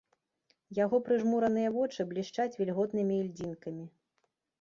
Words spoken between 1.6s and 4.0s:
вочы блішчаць вільготнымі ільдзінкамі.